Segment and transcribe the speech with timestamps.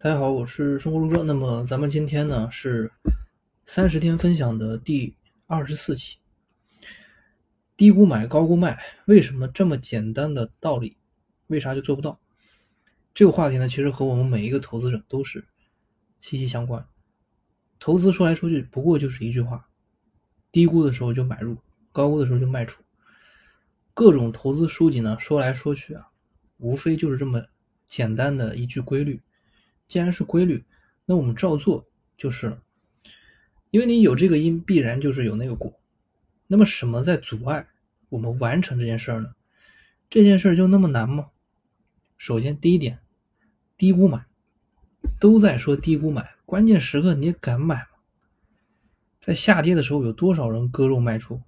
[0.00, 1.24] 大家好，我是生活如歌。
[1.24, 2.88] 那么咱们今天呢是
[3.66, 5.12] 三十天分享的第
[5.48, 6.18] 二十四期。
[7.76, 10.96] 低估买，高估卖，为什么这么简单的道理，
[11.48, 12.16] 为啥就做不到？
[13.12, 15.44] 这个话题呢，其实和我们每一个投资者都是
[16.20, 16.86] 息息相关。
[17.80, 19.68] 投资说来说去，不过就是一句话：
[20.52, 21.56] 低估的时候就买入，
[21.90, 22.80] 高估的时候就卖出。
[23.94, 26.06] 各种投资书籍呢，说来说去啊，
[26.58, 27.42] 无非就是这么
[27.88, 29.20] 简单的一句规律。
[29.88, 30.62] 既然是规律，
[31.04, 31.84] 那我们照做
[32.16, 32.56] 就是。
[33.70, 35.72] 因为你有这个因，必然就是有那个果。
[36.46, 37.66] 那么什么在阻碍
[38.08, 39.34] 我们完成这件事儿呢？
[40.08, 41.28] 这件事儿就那么难吗？
[42.16, 42.98] 首先，第一点，
[43.76, 44.24] 低估买，
[45.20, 47.88] 都在说低估买，关键时刻你敢买吗？
[49.20, 51.42] 在下跌的时候，有多少人割肉卖出？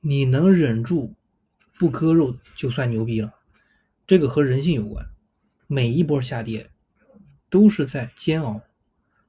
[0.00, 1.14] 你能忍住
[1.78, 3.34] 不割肉，就算牛逼了。
[4.06, 5.09] 这个和人性有关。
[5.72, 6.68] 每一波下跌，
[7.48, 8.60] 都是在煎熬、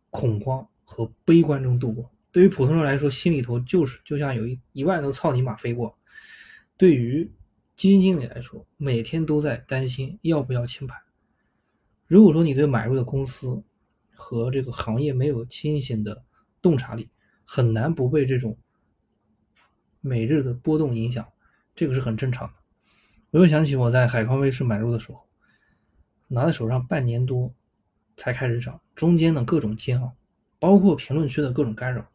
[0.09, 2.11] 恐慌和悲观中度过。
[2.31, 5.95] 对于普通人来说，心里头就是就像有一一万头草泥马飞过；
[6.77, 7.31] 对于
[7.75, 10.97] 基金经理来说，每天都在担心要不要清盘。
[12.07, 13.63] 如果说你对买入的公司
[14.15, 16.23] 和这个行业没有清醒的
[16.59, 17.11] 洞察力，
[17.45, 18.57] 很难不被这种
[19.99, 21.23] 每日的波动影响，
[21.75, 22.53] 这个是很正常的。
[23.29, 25.21] 我又想起我在海康威视买入的时候。
[26.33, 27.53] 拿在手上半年多，
[28.15, 30.15] 才开始涨，中间的各种煎熬，
[30.59, 32.07] 包括评论区的各种干扰，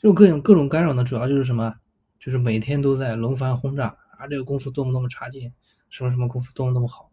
[0.00, 1.78] 就各种各种干扰呢，主要就是什么？
[2.18, 5.52] 就是每天都在轮番轰炸啊，这个公司多么多么差劲，
[5.88, 7.08] 什么什么公司多么多么好，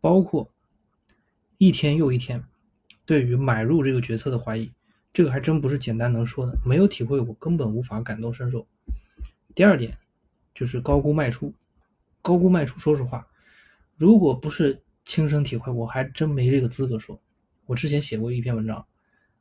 [0.00, 0.50] 包括
[1.58, 2.42] 一天又一天
[3.06, 4.72] 对于买入这个决策的怀疑，
[5.12, 8.66] 这个还真不是简单能说的，没有体会过根本无法感同身受。
[9.54, 9.96] 第二点
[10.52, 11.54] 就是高估卖出，
[12.20, 13.24] 高估卖出，说实话，
[13.96, 14.82] 如果不是。
[15.04, 17.20] 亲身体会，我还真没这个资格说。
[17.66, 18.84] 我之前写过一篇文章，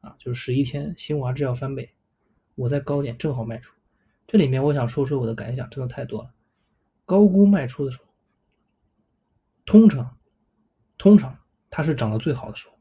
[0.01, 1.93] 啊，就是十一天新华制药翻倍，
[2.55, 3.73] 我在高点正好卖出。
[4.27, 6.31] 这里面我想说说我的感想，真的太多了。
[7.05, 8.03] 高估卖出的时候，
[9.65, 10.17] 通常，
[10.97, 11.39] 通常
[11.71, 12.75] 它是涨得最好的时候，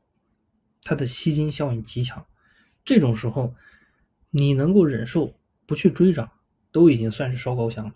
[0.83, 2.27] 它的吸金效应极强。
[2.85, 3.55] 这种时候，
[4.29, 5.35] 你能够忍受
[5.65, 6.31] 不去追涨，
[6.71, 7.95] 都已经算是烧高香了。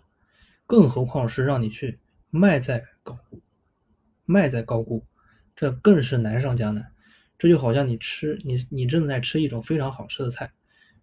[0.65, 1.99] 更何况是让你去
[2.31, 3.42] 卖在高估。
[4.33, 5.05] 卖在高估，
[5.55, 6.91] 这更是难上加难。
[7.37, 10.51] 这就好像你吃你你正在吃一种非常好吃的菜，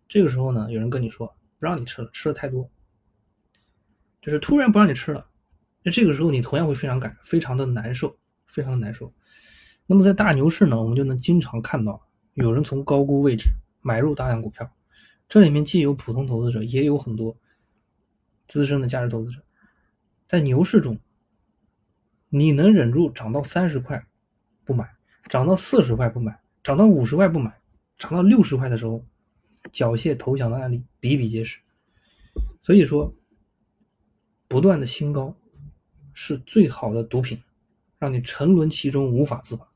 [0.08, 1.28] 这个时候呢，有人跟你说
[1.60, 2.68] 不让你吃了，吃的太多，
[4.20, 5.24] 就是突然不让你吃了，
[5.84, 9.12] 那这个时候你同样会非常感非常的难受，非常的难受。
[9.86, 12.04] 那么在大牛市呢，我们就能经常看到
[12.34, 14.68] 有人从高估位置买入大量股票，
[15.28, 17.36] 这里面既有普通投资者，也有很多
[18.48, 19.40] 资深的价值投资者，
[20.26, 20.98] 在牛市中。
[22.32, 24.06] 你能忍住涨到三十块
[24.64, 24.88] 不买，
[25.28, 27.52] 涨到四十块不买，涨到五十块不买，
[27.98, 29.04] 涨到六十块的时候
[29.72, 31.58] 缴械投降的案例比比皆是。
[32.62, 33.12] 所以说，
[34.46, 35.34] 不断的新高
[36.14, 37.42] 是最好的毒品，
[37.98, 39.66] 让你沉沦其中无法自拔。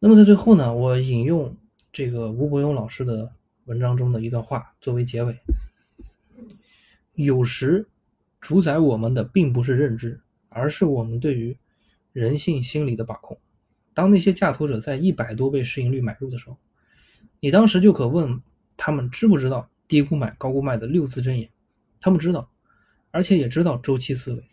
[0.00, 1.56] 那么在最后呢，我引用
[1.92, 3.32] 这个吴伯庸老师的
[3.66, 5.38] 文章中的一段话作为结尾：
[7.14, 7.86] 有时
[8.40, 10.20] 主宰我们的并不是认知。
[10.50, 11.56] 而是我们对于
[12.12, 13.38] 人性心理的把控。
[13.94, 16.56] 当那些价投者在一百多倍市盈率买入的时候，
[17.40, 18.40] 你当时就可问
[18.76, 21.50] 他们知不知道低估买、高估卖的六字真言？
[22.00, 22.50] 他们知道，
[23.10, 24.44] 而且也知道周期思维，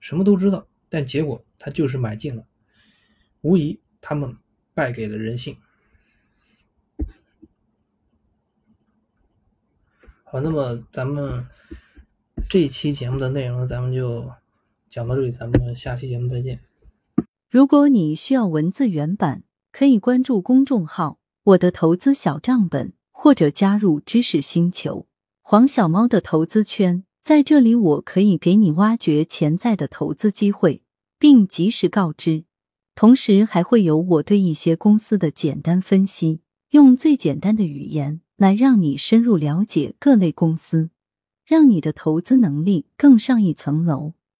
[0.00, 2.46] 什么都知道，但结果他就是买进了。
[3.40, 4.36] 无疑，他们
[4.74, 5.56] 败给了人性。
[10.24, 11.46] 好，那么咱们
[12.48, 14.30] 这一期节目的内容呢，咱们就。
[14.92, 16.60] 讲到这里，咱们下期节目再见。
[17.48, 19.42] 如果你需要文字原版，
[19.72, 25.06] 可以关注公众号“我的投资小账本”，或者加入知识星球
[25.40, 27.04] 黄小猫的投资圈。
[27.22, 30.82] 在这里，我可以给你挖掘潜在的投资机会，
[31.18, 32.44] 并及时告知。
[32.94, 40.90] 同时，还会有我对一些公司的简单分析，用最简单的语言来让你深入了解各类公司，
[41.46, 44.12] 让你的投资能力更上一层楼。